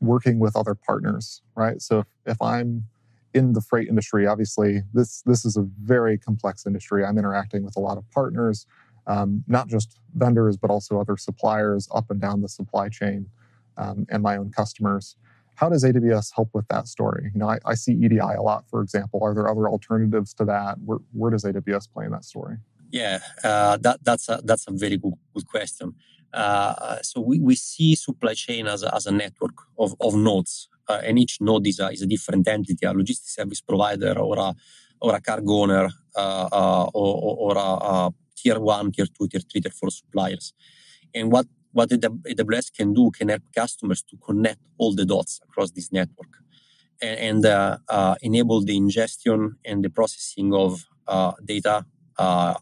working 0.00 0.38
with 0.38 0.56
other 0.56 0.74
partners? 0.74 1.42
Right. 1.54 1.82
So 1.82 1.98
if, 1.98 2.06
if 2.24 2.40
I'm 2.40 2.84
in 3.34 3.52
the 3.52 3.60
freight 3.60 3.88
industry, 3.88 4.26
obviously 4.26 4.80
this 4.94 5.20
this 5.26 5.44
is 5.44 5.58
a 5.58 5.68
very 5.82 6.16
complex 6.16 6.66
industry. 6.66 7.04
I'm 7.04 7.18
interacting 7.18 7.64
with 7.66 7.76
a 7.76 7.80
lot 7.80 7.98
of 7.98 8.10
partners, 8.12 8.64
um, 9.06 9.44
not 9.46 9.68
just 9.68 9.98
vendors, 10.14 10.56
but 10.56 10.70
also 10.70 10.98
other 10.98 11.18
suppliers 11.18 11.86
up 11.94 12.10
and 12.10 12.18
down 12.18 12.40
the 12.40 12.48
supply 12.48 12.88
chain, 12.88 13.26
um, 13.76 14.06
and 14.08 14.22
my 14.22 14.38
own 14.38 14.52
customers. 14.52 15.16
How 15.58 15.68
does 15.68 15.84
AWS 15.84 16.28
help 16.36 16.50
with 16.54 16.68
that 16.68 16.86
story? 16.86 17.32
You 17.34 17.40
know, 17.40 17.48
I, 17.48 17.58
I 17.64 17.74
see 17.74 17.92
EDI 17.92 18.18
a 18.18 18.42
lot, 18.42 18.64
for 18.70 18.80
example. 18.80 19.18
Are 19.24 19.34
there 19.34 19.48
other 19.50 19.68
alternatives 19.68 20.32
to 20.34 20.44
that? 20.44 20.78
Where, 20.84 20.98
where 21.12 21.32
does 21.32 21.42
AWS 21.42 21.92
play 21.92 22.04
in 22.04 22.12
that 22.12 22.24
story? 22.24 22.58
Yeah, 22.92 23.18
uh, 23.42 23.76
that, 23.78 23.98
that's 24.04 24.28
a, 24.28 24.40
that's 24.44 24.66
a 24.68 24.72
very 24.72 24.96
good, 24.96 25.14
good 25.34 25.48
question. 25.48 25.94
Uh, 26.32 26.98
so 27.02 27.20
we, 27.20 27.40
we 27.40 27.56
see 27.56 27.96
supply 27.96 28.34
chain 28.34 28.68
as 28.68 28.84
a, 28.84 28.94
as 28.94 29.06
a 29.06 29.10
network 29.10 29.56
of, 29.78 29.96
of 30.00 30.14
nodes, 30.14 30.68
uh, 30.88 31.00
and 31.04 31.18
each 31.18 31.40
node 31.40 31.66
is 31.66 31.80
a, 31.80 31.88
is 31.88 32.02
a 32.02 32.06
different 32.06 32.46
entity, 32.46 32.86
a 32.86 32.92
logistics 32.92 33.34
service 33.34 33.60
provider 33.60 34.16
or 34.18 34.38
a 34.38 34.54
or 35.00 35.14
a 35.14 35.20
cargo 35.20 35.52
owner 35.62 35.88
uh, 36.16 36.48
uh, 36.50 36.90
or, 36.92 37.52
or 37.52 37.56
a, 37.56 37.60
a, 37.60 38.14
tier 38.36 38.58
one, 38.60 38.90
tier 38.92 39.06
two, 39.06 39.28
tier 39.28 39.40
three, 39.40 39.60
tier 39.60 39.72
four 39.72 39.90
suppliers. 39.90 40.52
And 41.14 41.30
what 41.32 41.46
what 41.78 41.90
AWS 41.90 42.72
can 42.76 42.92
do 42.92 43.12
can 43.16 43.28
help 43.28 43.44
customers 43.54 44.02
to 44.10 44.16
connect 44.16 44.60
all 44.78 44.92
the 44.96 45.06
dots 45.06 45.40
across 45.46 45.70
this 45.70 45.92
network 45.92 46.32
and, 47.00 47.18
and 47.28 47.46
uh, 47.46 47.78
uh, 47.88 48.16
enable 48.20 48.60
the 48.64 48.76
ingestion 48.76 49.40
and 49.64 49.84
the 49.84 49.90
processing 49.98 50.52
of 50.52 50.84
uh, 51.06 51.32
data 51.44 51.86
uh, 52.18 52.54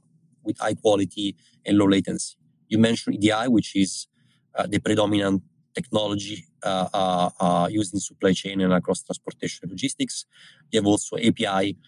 with 0.44 0.58
high 0.58 0.74
quality 0.74 1.34
and 1.64 1.78
low 1.78 1.88
latency. 1.88 2.36
You 2.68 2.78
mentioned 2.78 3.16
EDI, 3.16 3.48
which 3.48 3.74
is 3.74 4.06
uh, 4.54 4.66
the 4.68 4.80
predominant 4.80 5.42
technology 5.74 6.44
uh, 6.62 7.68
used 7.70 7.94
in 7.94 8.00
supply 8.00 8.32
chain 8.34 8.60
and 8.60 8.72
across 8.74 9.02
transportation 9.02 9.60
and 9.62 9.72
logistics. 9.72 10.26
You 10.70 10.80
have 10.80 10.86
also 10.86 11.16
API. 11.16 11.78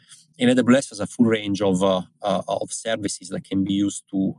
And 0.41 0.57
AWS 0.57 0.91
has 0.91 1.01
a 1.01 1.07
full 1.07 1.27
range 1.27 1.61
of, 1.61 1.83
of 1.83 2.73
services 2.73 3.29
that 3.29 3.45
can 3.45 3.65
be 3.65 3.75
used 3.75 4.05
to 4.13 4.37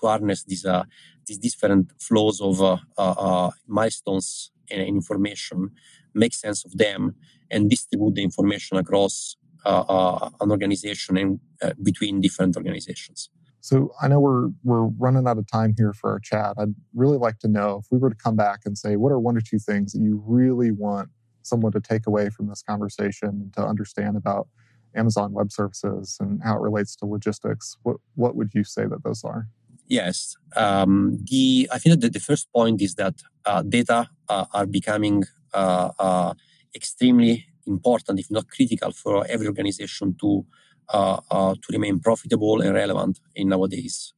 to 0.00 0.06
harness 0.06 0.44
these 0.44 0.64
uh, 0.64 0.84
these 1.26 1.38
different 1.38 1.92
flows 2.00 2.40
of 2.40 2.60
uh, 2.62 2.78
uh, 2.98 3.50
milestones 3.66 4.50
and 4.70 4.82
information, 4.82 5.70
make 6.14 6.34
sense 6.34 6.64
of 6.64 6.76
them, 6.76 7.14
and 7.50 7.70
distribute 7.70 8.14
the 8.14 8.22
information 8.22 8.76
across 8.76 9.36
an 9.64 10.50
organization 10.50 11.16
and 11.16 11.40
between 11.82 12.20
different 12.20 12.56
organizations. 12.56 13.30
So 13.60 13.90
I 14.00 14.06
know 14.06 14.20
we're 14.20 14.50
we're 14.62 14.86
running 14.96 15.26
out 15.26 15.38
of 15.38 15.46
time 15.50 15.74
here 15.76 15.92
for 15.92 16.12
our 16.12 16.20
chat. 16.20 16.54
I'd 16.56 16.76
really 16.94 17.18
like 17.18 17.40
to 17.40 17.48
know 17.48 17.80
if 17.82 17.86
we 17.90 17.98
were 17.98 18.10
to 18.10 18.14
come 18.16 18.36
back 18.36 18.60
and 18.64 18.78
say, 18.78 18.94
what 18.94 19.10
are 19.10 19.18
one 19.18 19.36
or 19.36 19.40
two 19.40 19.58
things 19.58 19.92
that 19.92 20.00
you 20.00 20.22
really 20.24 20.70
want 20.70 21.08
someone 21.42 21.72
to 21.72 21.80
take 21.80 22.06
away 22.06 22.30
from 22.30 22.46
this 22.48 22.62
conversation 22.62 23.50
to 23.56 23.66
understand 23.66 24.16
about 24.16 24.46
Amazon 24.94 25.32
Web 25.32 25.50
Services 25.50 26.16
and 26.20 26.40
how 26.44 26.54
it 26.54 26.60
relates 26.60 26.94
to 26.96 27.06
logistics? 27.06 27.76
What 27.82 27.96
what 28.14 28.36
would 28.36 28.50
you 28.54 28.62
say 28.62 28.86
that 28.86 29.02
those 29.02 29.24
are? 29.24 29.48
Yes. 29.88 30.36
Um, 30.56 31.18
the 31.30 31.68
I 31.72 31.78
think 31.78 32.00
that 32.00 32.12
the 32.12 32.20
first 32.20 32.52
point 32.52 32.82
is 32.82 32.94
that 32.96 33.14
uh, 33.44 33.62
data 33.62 34.08
uh, 34.28 34.46
are 34.52 34.66
becoming 34.66 35.24
uh, 35.54 35.90
uh 35.98 36.34
extremely 36.74 37.46
important, 37.66 38.20
if 38.20 38.30
not 38.30 38.48
critical, 38.48 38.92
for 38.92 39.26
every 39.28 39.46
organization 39.46 40.16
to 40.20 40.44
uh, 40.88 41.20
uh, 41.30 41.54
to 41.54 41.72
remain 41.72 42.00
profitable 42.00 42.60
and 42.60 42.74
relevant 42.74 43.20
in 43.34 43.48
nowadays 43.48 44.12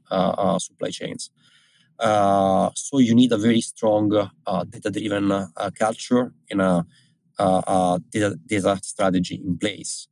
supply 0.58 0.90
chains. 0.90 1.30
so 2.74 2.98
you 2.98 3.14
need 3.14 3.32
a 3.32 3.38
very 3.38 3.60
strong 3.60 4.08
data-driven 4.70 5.52
culture 5.78 6.32
and 6.50 6.60
a, 6.60 6.86
data, 8.10 8.38
data 8.46 8.78
strategy 8.82 9.36
in 9.44 9.58
place. 9.58 10.08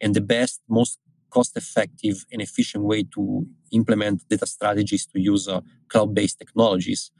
And 0.00 0.14
the 0.14 0.20
best, 0.20 0.60
most 0.68 0.98
cost 1.32 1.56
effective 1.56 2.16
and 2.32 2.40
efficient 2.42 2.84
way 2.84 3.02
to 3.14 3.46
implement 3.72 4.16
data 4.28 4.46
strategies 4.46 5.06
to 5.06 5.18
use 5.32 5.48
uh, 5.48 5.60
cloud 5.88 6.14
based 6.14 6.38
technologies. 6.38 7.10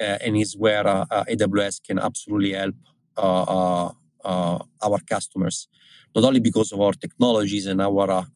Uh, 0.00 0.18
and 0.24 0.36
is 0.36 0.56
where 0.56 0.84
uh, 0.88 1.04
uh 1.08 1.24
AWS 1.32 1.80
can 1.86 2.00
absolutely 2.00 2.52
help 2.52 2.74
uh, 3.16 3.90
uh, 4.24 4.58
our 4.82 4.98
customers, 5.14 5.68
not 6.16 6.24
only 6.24 6.40
because 6.40 6.72
of 6.72 6.80
our 6.80 6.94
technologies 7.04 7.66
and 7.66 7.80
our 7.80 8.26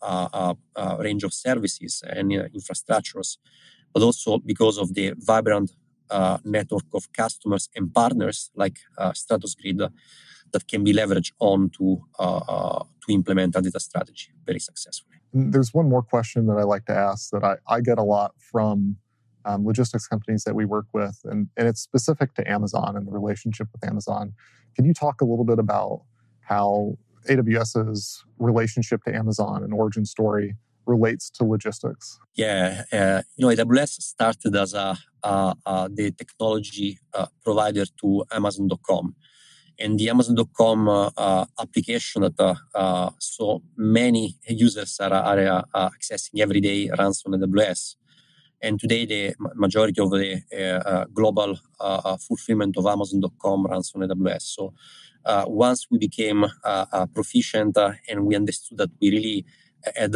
range 1.01 1.25
of 1.25 1.33
services 1.33 2.03
and 2.07 2.31
infrastructures, 2.59 3.39
but 3.93 4.03
also 4.05 4.39
because 4.39 4.79
of 4.79 4.95
the 4.95 5.15
vibrant 5.17 5.73
network 6.45 6.85
of 6.95 7.13
customers 7.13 7.69
and 7.75 7.93
partners 7.93 8.51
like 8.55 8.79
StratusGrid 9.01 9.91
that 10.53 10.69
can 10.69 10.85
be 10.85 10.93
leveraged 10.93 11.33
on 11.41 11.71
to 11.71 12.03
to 13.09 13.15
implement 13.15 13.57
a 13.57 13.63
data 13.63 13.81
strategy 13.81 14.29
very 14.47 14.61
successfully. 14.61 15.17
There's 15.33 15.73
one 15.73 15.89
more 15.89 16.03
question 16.03 16.47
that 16.47 16.59
I 16.59 16.63
like 16.63 16.85
to 16.87 16.95
ask 16.95 17.31
that 17.31 17.45
I, 17.45 17.57
I 17.67 17.81
get 17.81 17.99
a 17.99 18.03
lot 18.03 18.33
from 18.39 18.97
um, 19.45 19.67
logistics 19.67 20.07
companies 20.07 20.45
that 20.45 20.55
we 20.55 20.65
work 20.65 20.87
with, 20.93 21.19
and, 21.25 21.49
and 21.57 21.69
it's 21.69 21.81
specific 21.81 22.35
to 22.35 22.51
Amazon 22.51 22.97
and 22.97 23.07
the 23.07 23.13
relationship 23.13 23.69
with 23.73 23.89
Amazon. 23.89 24.35
Can 24.75 24.85
you 24.85 24.95
talk 24.95 25.21
a 25.21 25.25
little 25.25 25.45
bit 25.45 25.59
about 25.59 26.03
how 26.41 26.97
AWS's 27.29 28.25
relationship 28.39 29.03
to 29.05 29.15
Amazon 29.15 29.63
and 29.63 29.73
origin 29.73 30.05
story 30.05 30.57
relates 30.87 31.31
to 31.31 31.45
logistics? 31.45 32.19
Yeah, 32.35 32.85
uh, 32.93 33.23
you 33.37 33.47
know, 33.47 33.55
AWS 33.55 34.01
started 34.03 34.57
as 34.57 34.75
a, 34.75 34.97
the 35.23 36.15
technology 36.17 36.99
uh, 37.15 37.27
provider 37.45 37.85
to 38.01 38.25
Amazon.com. 38.33 39.15
And 39.79 39.99
the 39.99 40.11
Amazon.com 40.11 40.89
uh, 40.89 41.11
uh, 41.17 41.45
application 41.61 42.23
that 42.23 42.39
uh, 42.41 42.55
uh, 42.75 43.11
so 43.19 43.63
many 43.77 44.37
users 44.49 44.99
are, 45.01 45.13
are 45.13 45.65
uh, 45.73 45.91
accessing 45.91 46.41
every 46.41 46.61
day 46.61 46.91
runs 46.99 47.23
on 47.25 47.33
AWS. 47.35 47.95
And 48.61 48.81
today, 48.81 49.07
the 49.07 49.35
majority 49.55 50.01
of 50.01 50.11
the 50.11 50.43
uh, 50.53 50.89
uh, 50.89 51.05
global 51.15 51.57
fulfillment 52.27 52.77
of 52.77 52.87
Amazon.com 52.87 53.67
runs 53.67 53.93
on 53.95 54.03
AWS. 54.03 54.43
So 54.43 54.75
once 55.47 55.87
we 55.91 55.99
became 55.99 56.45
proficient 57.15 57.77
and 58.09 58.27
we 58.27 58.35
understood 58.35 58.79
that 58.79 58.91
we 59.01 59.11
really 59.11 59.47
had 59.95 60.13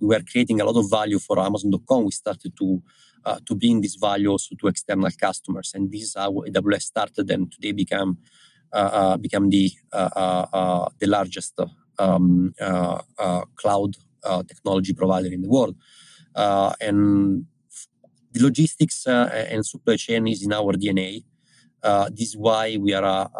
we 0.00 0.08
were 0.08 0.22
creating 0.28 0.60
a 0.60 0.64
lot 0.64 0.76
of 0.76 0.90
value 0.90 1.20
for 1.20 1.38
Amazon.com, 1.38 2.06
we 2.06 2.10
started 2.10 2.56
to 2.58 2.82
uh, 3.24 3.38
to 3.46 3.54
bring 3.54 3.80
this 3.80 3.94
value 3.94 4.28
also 4.28 4.54
to 4.56 4.66
external 4.66 5.08
customers, 5.18 5.72
and 5.74 5.90
this 5.90 6.02
is 6.02 6.14
how 6.14 6.30
AWS 6.30 6.82
started, 6.82 7.30
and 7.30 7.50
today 7.50 7.72
become 7.72 8.18
Uh, 8.74 8.90
uh, 8.92 9.16
become 9.16 9.50
the 9.50 9.70
uh, 9.92 10.88
the 10.98 11.06
largest 11.06 11.54
um, 11.96 12.52
cloud 13.54 13.94
technology 14.48 14.92
provider 14.92 15.32
in 15.32 15.42
the 15.42 15.48
world, 15.48 15.76
and 16.80 17.46
the 18.32 18.42
logistics 18.42 19.06
and 19.06 19.64
supply 19.64 19.94
chain 19.94 20.26
is 20.26 20.44
in 20.44 20.52
our 20.52 20.72
DNA. 20.72 21.22
this 22.10 22.30
is 22.30 22.36
why 22.36 22.76
we 22.76 22.92
are 22.92 23.30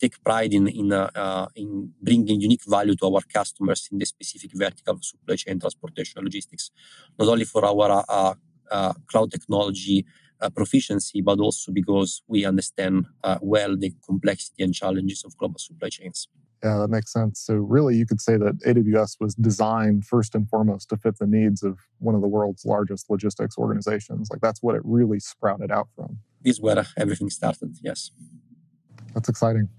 take 0.00 0.16
pride 0.24 0.54
in 0.54 0.66
in, 0.68 0.92
uh, 0.92 1.10
uh, 1.14 1.46
in 1.54 1.92
bringing 2.00 2.40
unique 2.40 2.64
value 2.66 2.96
to 2.96 3.04
our 3.04 3.20
customers 3.30 3.86
in 3.92 3.98
the 3.98 4.06
specific 4.06 4.50
vertical 4.54 4.94
of 4.94 5.04
supply 5.04 5.36
chain, 5.36 5.60
transportation, 5.60 6.24
logistics, 6.24 6.70
not 7.18 7.28
only 7.28 7.44
for 7.44 7.62
our 7.66 8.02
uh, 8.08 8.34
uh 8.70 8.92
cloud 9.10 9.30
technology 9.30 10.06
uh, 10.40 10.50
proficiency, 10.50 11.20
but 11.20 11.38
also 11.38 11.72
because 11.72 12.22
we 12.26 12.44
understand 12.44 13.06
uh, 13.24 13.38
well 13.40 13.76
the 13.76 13.92
complexity 14.04 14.62
and 14.62 14.74
challenges 14.74 15.24
of 15.24 15.36
global 15.36 15.58
supply 15.58 15.88
chains. 15.88 16.28
Yeah, 16.62 16.76
that 16.78 16.88
makes 16.88 17.12
sense. 17.12 17.40
So, 17.40 17.54
really, 17.54 17.96
you 17.96 18.04
could 18.04 18.20
say 18.20 18.36
that 18.36 18.58
AWS 18.66 19.16
was 19.18 19.34
designed 19.34 20.04
first 20.04 20.34
and 20.34 20.46
foremost 20.48 20.90
to 20.90 20.96
fit 20.98 21.18
the 21.18 21.26
needs 21.26 21.62
of 21.62 21.78
one 21.98 22.14
of 22.14 22.20
the 22.20 22.28
world's 22.28 22.66
largest 22.66 23.08
logistics 23.08 23.56
organizations. 23.56 24.28
Like, 24.30 24.42
that's 24.42 24.62
what 24.62 24.74
it 24.74 24.82
really 24.84 25.20
sprouted 25.20 25.70
out 25.70 25.88
from. 25.96 26.18
This 26.42 26.56
is 26.56 26.60
where 26.60 26.84
everything 26.98 27.30
started, 27.30 27.78
yes. 27.82 28.10
That's 29.14 29.28
exciting. 29.28 29.70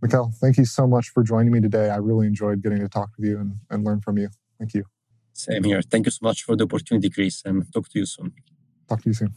Mikhail, 0.00 0.32
thank 0.40 0.56
you 0.56 0.64
so 0.64 0.86
much 0.86 1.10
for 1.10 1.22
joining 1.22 1.52
me 1.52 1.60
today. 1.60 1.90
I 1.90 1.96
really 1.96 2.26
enjoyed 2.26 2.62
getting 2.62 2.80
to 2.80 2.88
talk 2.88 3.10
with 3.18 3.28
you 3.28 3.38
and, 3.38 3.56
and 3.70 3.84
learn 3.84 4.00
from 4.00 4.16
you. 4.18 4.30
Thank 4.58 4.74
you. 4.74 4.84
Same 5.34 5.64
here. 5.64 5.82
Thank 5.82 6.06
you 6.06 6.10
so 6.12 6.20
much 6.22 6.42
for 6.42 6.56
the 6.56 6.64
opportunity, 6.64 7.10
Chris, 7.10 7.42
and 7.44 7.70
talk 7.72 7.88
to 7.90 7.98
you 7.98 8.06
soon. 8.06 8.32
Talk 8.88 9.02
to 9.02 9.10
you 9.10 9.14
soon. 9.14 9.34